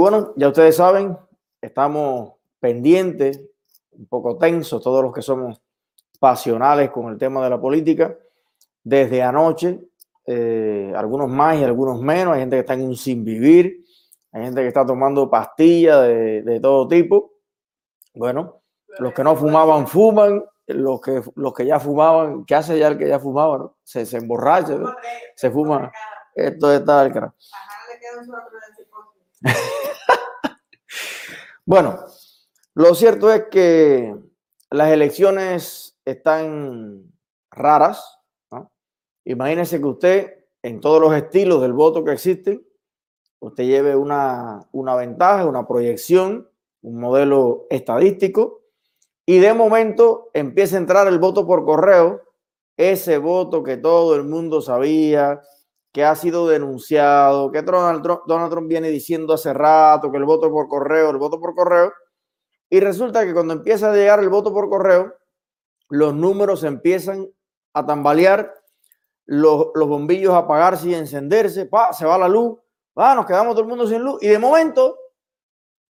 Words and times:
bueno, 0.00 0.32
ya 0.36 0.48
ustedes 0.48 0.76
saben, 0.76 1.16
estamos 1.60 2.34
pendientes, 2.58 3.40
un 3.92 4.06
poco 4.06 4.38
tensos, 4.38 4.82
todos 4.82 5.02
los 5.02 5.12
que 5.12 5.20
somos 5.20 5.60
pasionales 6.18 6.90
con 6.90 7.12
el 7.12 7.18
tema 7.18 7.44
de 7.44 7.50
la 7.50 7.60
política, 7.60 8.16
desde 8.82 9.22
anoche, 9.22 9.78
eh, 10.24 10.92
algunos 10.96 11.28
más 11.28 11.58
y 11.58 11.64
algunos 11.64 12.00
menos, 12.00 12.34
hay 12.34 12.40
gente 12.40 12.56
que 12.56 12.60
está 12.60 12.74
en 12.74 12.82
un 12.82 12.96
sin 12.96 13.24
vivir, 13.24 13.84
hay 14.32 14.44
gente 14.44 14.62
que 14.62 14.68
está 14.68 14.86
tomando 14.86 15.28
pastillas 15.28 16.02
de, 16.02 16.42
de 16.42 16.60
todo 16.60 16.88
tipo. 16.88 17.32
Bueno, 18.14 18.62
los 19.00 19.12
que 19.12 19.22
no 19.22 19.36
fumaban, 19.36 19.86
fuman, 19.86 20.42
los 20.66 21.00
que, 21.00 21.22
los 21.34 21.52
que 21.52 21.66
ya 21.66 21.78
fumaban, 21.78 22.44
¿qué 22.46 22.54
hace 22.54 22.78
ya 22.78 22.88
el 22.88 22.96
que 22.96 23.08
ya 23.08 23.18
fumaba? 23.18 23.58
No? 23.58 23.76
Se, 23.82 24.06
se 24.06 24.16
emborracha, 24.16 24.76
¿no? 24.76 24.94
se 25.34 25.50
fuma. 25.50 25.92
Esto 26.34 26.72
está 26.72 27.04
el 27.04 27.12
cara. 27.12 27.34
bueno, 31.66 31.98
lo 32.74 32.94
cierto 32.94 33.32
es 33.32 33.44
que 33.50 34.14
las 34.70 34.90
elecciones 34.90 35.98
están 36.04 37.12
raras. 37.50 38.18
¿no? 38.50 38.70
Imagínese 39.24 39.80
que 39.80 39.86
usted, 39.86 40.44
en 40.62 40.80
todos 40.80 41.00
los 41.00 41.14
estilos 41.14 41.60
del 41.60 41.72
voto 41.72 42.04
que 42.04 42.12
existen, 42.12 42.66
usted 43.40 43.64
lleve 43.64 43.96
una, 43.96 44.68
una 44.72 44.94
ventaja, 44.94 45.46
una 45.46 45.66
proyección, 45.66 46.48
un 46.82 47.00
modelo 47.00 47.66
estadístico, 47.70 48.60
y 49.26 49.38
de 49.38 49.54
momento 49.54 50.30
empieza 50.34 50.76
a 50.76 50.80
entrar 50.80 51.06
el 51.06 51.18
voto 51.18 51.46
por 51.46 51.64
correo, 51.64 52.22
ese 52.76 53.18
voto 53.18 53.62
que 53.62 53.76
todo 53.76 54.16
el 54.16 54.24
mundo 54.24 54.60
sabía, 54.60 55.40
que 55.92 56.04
ha 56.04 56.14
sido 56.14 56.48
denunciado, 56.48 57.50
que 57.50 57.62
Donald 57.62 58.02
Trump, 58.02 58.68
viene 58.68 58.88
diciendo 58.90 59.34
hace 59.34 59.52
rato 59.52 60.10
que 60.10 60.18
el 60.18 60.24
voto 60.24 60.50
por 60.50 60.68
correo, 60.68 61.10
el 61.10 61.16
voto 61.16 61.40
por 61.40 61.54
correo, 61.54 61.92
y 62.68 62.78
resulta 62.80 63.24
que 63.24 63.34
cuando 63.34 63.54
empieza 63.54 63.90
a 63.90 63.94
llegar 63.94 64.20
el 64.20 64.28
voto 64.28 64.52
por 64.52 64.68
correo, 64.68 65.14
los 65.88 66.14
números 66.14 66.62
empiezan 66.62 67.28
a 67.74 67.84
tambalear, 67.84 68.54
los, 69.26 69.68
los 69.74 69.88
bombillos 69.88 70.32
a 70.32 70.38
apagarse 70.38 70.88
y 70.88 70.94
encenderse, 70.94 71.66
pa, 71.66 71.92
se 71.92 72.04
va 72.04 72.18
la 72.18 72.28
luz, 72.28 72.58
va, 72.98 73.14
nos 73.14 73.26
quedamos 73.26 73.54
todo 73.54 73.62
el 73.62 73.68
mundo 73.68 73.86
sin 73.86 74.02
luz, 74.02 74.22
y 74.22 74.28
de 74.28 74.38
momento, 74.38 74.96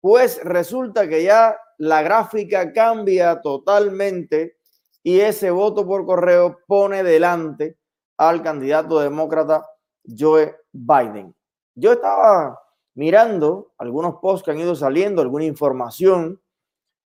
pues 0.00 0.40
resulta 0.42 1.08
que 1.08 1.22
ya 1.22 1.56
la 1.78 2.02
gráfica 2.02 2.72
cambia 2.72 3.40
totalmente 3.40 4.56
y 5.02 5.20
ese 5.20 5.50
voto 5.50 5.86
por 5.86 6.06
correo 6.06 6.58
pone 6.66 7.02
delante 7.02 7.78
al 8.16 8.42
candidato 8.42 8.98
demócrata 8.98 9.64
Joe 10.06 10.54
Biden. 10.72 11.34
Yo 11.74 11.92
estaba 11.92 12.60
mirando 12.94 13.72
algunos 13.78 14.16
posts 14.16 14.44
que 14.44 14.50
han 14.50 14.60
ido 14.60 14.74
saliendo, 14.74 15.22
alguna 15.22 15.44
información 15.44 16.40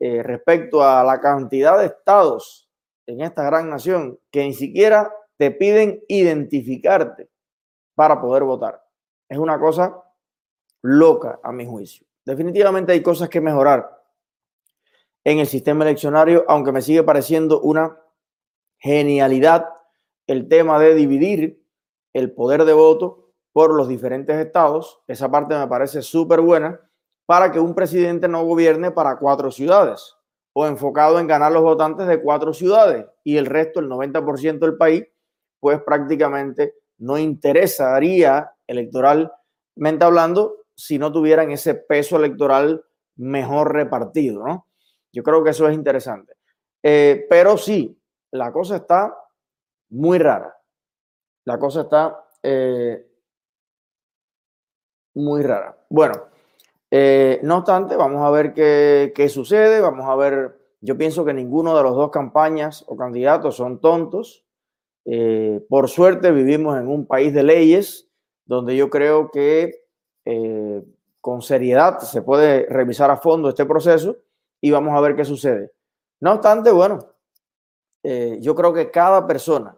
eh, 0.00 0.22
respecto 0.22 0.82
a 0.82 1.02
la 1.04 1.20
cantidad 1.20 1.78
de 1.78 1.86
estados 1.86 2.68
en 3.06 3.20
esta 3.20 3.44
gran 3.44 3.70
nación 3.70 4.18
que 4.30 4.44
ni 4.44 4.52
siquiera 4.52 5.12
te 5.36 5.50
piden 5.50 6.02
identificarte 6.08 7.30
para 7.94 8.20
poder 8.20 8.44
votar. 8.44 8.82
Es 9.28 9.38
una 9.38 9.58
cosa 9.58 10.02
loca 10.82 11.40
a 11.42 11.52
mi 11.52 11.66
juicio. 11.66 12.06
Definitivamente 12.24 12.92
hay 12.92 13.02
cosas 13.02 13.28
que 13.28 13.40
mejorar 13.40 13.98
en 15.24 15.38
el 15.38 15.46
sistema 15.46 15.84
eleccionario, 15.84 16.44
aunque 16.48 16.72
me 16.72 16.82
sigue 16.82 17.02
pareciendo 17.02 17.60
una 17.60 17.98
genialidad 18.78 19.68
el 20.26 20.48
tema 20.48 20.78
de 20.78 20.94
dividir 20.94 21.64
el 22.18 22.32
poder 22.32 22.64
de 22.64 22.72
voto 22.72 23.30
por 23.52 23.74
los 23.74 23.88
diferentes 23.88 24.36
estados. 24.36 25.00
Esa 25.06 25.30
parte 25.30 25.56
me 25.56 25.66
parece 25.66 26.02
súper 26.02 26.40
buena 26.40 26.80
para 27.26 27.50
que 27.52 27.60
un 27.60 27.74
presidente 27.74 28.28
no 28.28 28.44
gobierne 28.44 28.90
para 28.90 29.18
cuatro 29.18 29.50
ciudades 29.50 30.14
o 30.52 30.66
enfocado 30.66 31.20
en 31.20 31.26
ganar 31.26 31.52
los 31.52 31.62
votantes 31.62 32.06
de 32.08 32.20
cuatro 32.20 32.52
ciudades 32.52 33.06
y 33.22 33.36
el 33.36 33.46
resto, 33.46 33.80
el 33.80 33.88
90% 33.88 34.58
del 34.58 34.76
país, 34.76 35.04
pues 35.60 35.80
prácticamente 35.82 36.74
no 36.98 37.16
interesaría 37.18 38.50
electoralmente 38.66 40.04
hablando 40.04 40.56
si 40.74 40.98
no 40.98 41.12
tuvieran 41.12 41.50
ese 41.50 41.74
peso 41.74 42.16
electoral 42.16 42.84
mejor 43.16 43.72
repartido, 43.72 44.44
¿no? 44.44 44.66
Yo 45.12 45.22
creo 45.22 45.42
que 45.42 45.50
eso 45.50 45.68
es 45.68 45.74
interesante. 45.74 46.34
Eh, 46.82 47.26
pero 47.28 47.56
sí, 47.56 48.00
la 48.30 48.52
cosa 48.52 48.76
está 48.76 49.16
muy 49.90 50.18
rara. 50.18 50.57
La 51.48 51.58
cosa 51.58 51.80
está 51.80 52.26
eh, 52.42 53.10
muy 55.14 55.40
rara. 55.40 55.78
Bueno, 55.88 56.24
eh, 56.90 57.40
no 57.42 57.56
obstante, 57.56 57.96
vamos 57.96 58.22
a 58.22 58.30
ver 58.30 58.52
qué, 58.52 59.14
qué, 59.14 59.30
sucede. 59.30 59.80
Vamos 59.80 60.06
a 60.06 60.14
ver, 60.14 60.58
yo 60.82 60.98
pienso 60.98 61.24
que 61.24 61.32
ninguno 61.32 61.74
de 61.74 61.82
los 61.84 61.96
dos 61.96 62.10
campañas 62.10 62.84
o 62.86 62.98
candidatos 62.98 63.56
son 63.56 63.80
tontos. 63.80 64.44
por 65.70 65.88
suerte 65.88 66.32
vivimos 66.32 66.78
en 66.78 66.86
un 66.86 67.06
país 67.06 67.32
de 67.32 67.42
leyes 67.42 68.10
donde 68.44 68.76
yo 68.76 68.90
creo 68.90 69.30
que 69.30 69.86
con 71.22 71.40
seriedad 71.40 72.00
se 72.00 72.20
puede 72.20 72.66
revisar 72.66 73.10
a 73.10 73.16
fondo 73.16 73.48
este 73.48 73.64
proceso 73.64 74.18
y 74.60 74.70
vamos 74.70 74.94
a 74.94 75.00
ver 75.00 75.16
qué 75.16 75.24
sucede. 75.24 75.72
No 76.20 76.34
obstante, 76.34 76.70
bueno, 76.70 76.98
eh, 78.02 78.36
yo 78.42 78.54
creo 78.54 78.74
que 78.74 78.90
cada 78.90 79.26
persona 79.26 79.74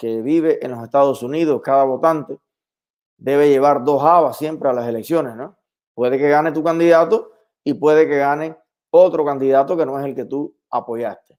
que 0.00 0.22
vive 0.22 0.64
en 0.64 0.70
los 0.70 0.82
Estados 0.82 1.22
Unidos, 1.22 1.60
cada 1.62 1.84
votante, 1.84 2.38
debe 3.18 3.50
llevar 3.50 3.84
dos 3.84 4.02
habas 4.02 4.38
siempre 4.38 4.70
a 4.70 4.72
las 4.72 4.88
elecciones, 4.88 5.36
¿no? 5.36 5.58
Puede 5.92 6.16
que 6.16 6.30
gane 6.30 6.52
tu 6.52 6.64
candidato 6.64 7.32
y 7.62 7.74
puede 7.74 8.08
que 8.08 8.16
gane 8.16 8.56
otro 8.88 9.26
candidato 9.26 9.76
que 9.76 9.84
no 9.84 10.00
es 10.00 10.06
el 10.06 10.14
que 10.14 10.24
tú 10.24 10.56
apoyaste. 10.70 11.38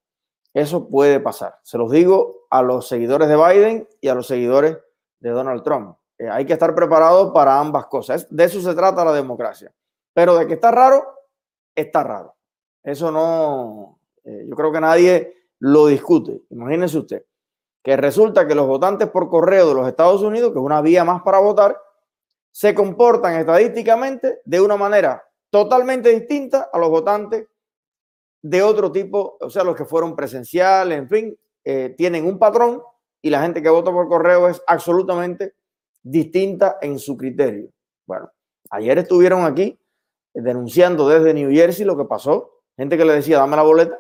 Eso 0.54 0.88
puede 0.88 1.20
pasar. 1.20 1.58
Se 1.64 1.80
los 1.80 1.90
digo 1.90 2.46
a 2.52 2.62
los 2.62 2.88
seguidores 2.88 3.28
de 3.30 3.36
Biden 3.36 3.90
y 4.00 4.10
a 4.10 4.14
los 4.14 4.28
seguidores 4.28 4.78
de 5.20 5.30
Donald 5.32 5.64
Trump. 5.64 5.98
Eh, 6.20 6.30
hay 6.30 6.46
que 6.46 6.54
estar 6.54 6.76
preparados 6.76 7.32
para 7.32 7.60
ambas 7.60 7.88
cosas. 7.88 8.28
De 8.30 8.44
eso 8.44 8.62
se 8.62 8.76
trata 8.76 9.04
la 9.04 9.14
democracia. 9.14 9.74
Pero 10.14 10.38
de 10.38 10.46
que 10.46 10.54
está 10.54 10.70
raro, 10.70 11.04
está 11.74 12.04
raro. 12.04 12.36
Eso 12.84 13.12
no, 13.12 13.98
eh, 14.24 14.46
yo 14.48 14.56
creo 14.56 14.72
que 14.72 14.82
nadie 14.82 15.34
lo 15.58 15.88
discute. 15.88 16.44
Imagínense 16.52 17.00
usted 17.00 17.26
que 17.84 17.98
resulta 17.98 18.48
que 18.48 18.56
los 18.56 18.68
votantes 18.68 19.10
por 19.10 19.30
correo 19.30 19.70
de 19.70 19.74
los 19.74 19.88
Estados 19.88 20.22
Unidos, 20.22 20.52
que 20.52 20.60
es 20.60 20.66
una 20.66 20.82
vía 20.82 21.04
más 21.04 21.22
para 21.24 21.40
votar, 21.40 21.78
se 22.52 22.76
comportan 22.76 23.36
estadísticamente 23.36 24.42
de 24.46 24.62
una 24.62 24.78
manera 24.78 25.24
totalmente 25.50 26.10
distinta 26.10 26.70
a 26.72 26.78
los 26.80 26.90
votantes 26.90 27.48
de 28.42 28.64
otro 28.64 28.92
tipo, 28.92 29.38
o 29.40 29.50
sea, 29.50 29.64
los 29.64 29.76
que 29.76 29.86
fueron 29.86 30.16
presenciales, 30.16 30.98
en 30.98 31.10
fin, 31.10 31.38
eh, 31.64 31.94
tienen 31.98 32.26
un 32.26 32.40
patrón 32.40 32.82
y 33.22 33.30
la 33.30 33.42
gente 33.42 33.62
que 33.62 33.70
vota 33.70 33.92
por 33.92 34.08
correo 34.08 34.48
es 34.48 34.62
absolutamente 34.66 35.56
distinta 36.02 36.78
en 36.82 36.98
su 36.98 37.16
criterio. 37.16 37.70
Bueno, 38.06 38.32
ayer 38.70 38.98
estuvieron 38.98 39.46
aquí 39.46 39.80
denunciando 40.34 41.08
desde 41.08 41.34
New 41.34 41.52
Jersey 41.52 41.86
lo 41.86 41.98
que 41.98 42.06
pasó 42.06 42.62
Gente 42.78 42.98
que 42.98 43.06
le 43.06 43.14
decía, 43.14 43.38
dame 43.38 43.56
la 43.56 43.62
boleta. 43.62 44.00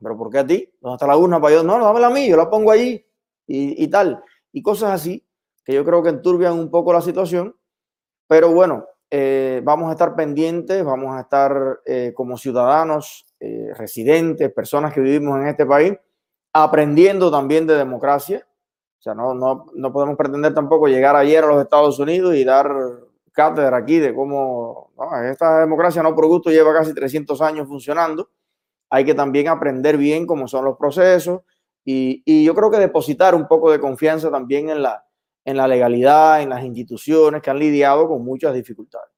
¿Pero 0.00 0.16
por 0.16 0.30
qué 0.30 0.38
a 0.38 0.46
ti? 0.46 0.72
¿Dónde 0.80 0.96
está 0.96 1.06
la 1.06 1.16
urna 1.16 1.40
para 1.40 1.56
yo? 1.56 1.62
No, 1.62 1.78
no, 1.78 1.84
dámela 1.84 2.06
a 2.08 2.10
mí, 2.10 2.28
yo 2.28 2.36
la 2.36 2.48
pongo 2.48 2.70
allí 2.70 3.04
y, 3.46 3.88
tal. 3.88 4.22
Y 4.52 4.62
cosas 4.62 4.92
así 4.92 5.24
que 5.64 5.74
yo 5.74 5.84
creo 5.84 6.02
que 6.02 6.10
enturbian 6.10 6.54
un 6.54 6.70
poco 6.70 6.92
la 6.92 7.00
situación. 7.00 7.56
Pero 8.26 8.52
bueno, 8.52 8.86
eh, 9.10 9.60
vamos 9.64 9.88
a 9.88 9.92
estar 9.92 10.14
pendientes, 10.14 10.84
vamos 10.84 11.16
a 11.16 11.20
estar 11.20 11.80
eh, 11.84 12.12
como 12.14 12.36
ciudadanos, 12.36 13.26
eh, 13.40 13.72
residentes, 13.74 14.52
personas 14.52 14.92
que 14.92 15.00
vivimos 15.00 15.38
en 15.40 15.48
este 15.48 15.66
país, 15.66 15.94
aprendiendo 16.52 17.30
también 17.30 17.66
de 17.66 17.74
democracia. 17.74 18.46
O 18.98 19.02
sea, 19.02 19.14
no, 19.14 19.34
no, 19.34 19.66
no 19.74 19.92
podemos 19.92 20.16
pretender 20.16 20.54
tampoco 20.54 20.88
llegar 20.88 21.16
ayer 21.16 21.44
a 21.44 21.48
los 21.48 21.62
Estados 21.62 21.98
Unidos 21.98 22.34
y 22.34 22.44
dar 22.44 22.70
cátedra 23.32 23.76
aquí 23.76 24.00
de 24.00 24.12
cómo 24.12 24.90
esta 25.30 25.60
democracia 25.60 26.02
no 26.02 26.12
por 26.12 26.26
gusto 26.26 26.50
lleva 26.50 26.74
casi 26.74 26.92
300 26.92 27.40
años 27.40 27.68
funcionando. 27.68 28.30
Hay 28.90 29.04
que 29.04 29.14
también 29.14 29.48
aprender 29.48 29.96
bien 29.96 30.26
cómo 30.26 30.48
son 30.48 30.64
los 30.64 30.76
procesos 30.76 31.42
y, 31.84 32.22
y, 32.24 32.44
yo 32.44 32.54
creo 32.54 32.70
que 32.70 32.78
depositar 32.78 33.34
un 33.34 33.48
poco 33.48 33.70
de 33.70 33.80
confianza 33.80 34.30
también 34.30 34.68
en 34.68 34.82
la, 34.82 35.04
en 35.44 35.56
la 35.56 35.66
legalidad, 35.66 36.42
en 36.42 36.50
las 36.50 36.62
instituciones 36.62 37.40
que 37.40 37.50
han 37.50 37.58
lidiado 37.58 38.06
con 38.08 38.22
muchas 38.22 38.52
dificultades. 38.54 39.17